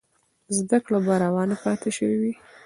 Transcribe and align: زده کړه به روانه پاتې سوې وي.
زده 0.57 0.77
کړه 0.85 0.99
به 1.05 1.13
روانه 1.23 1.55
پاتې 1.63 1.89
سوې 1.97 2.17
وي. 2.21 2.33